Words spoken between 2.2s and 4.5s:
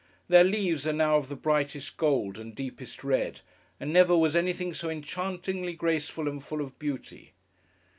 and deepest red; and never was